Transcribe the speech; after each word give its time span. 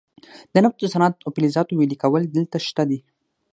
د 0.53 0.55
نفتو 0.63 0.83
د 0.89 0.91
صنعت 0.93 1.13
او 1.25 1.29
فلزاتو 1.35 1.73
ویلې 1.77 1.97
کول 2.03 2.21
دلته 2.35 2.57
شته 2.67 2.83
دي. 2.89 2.99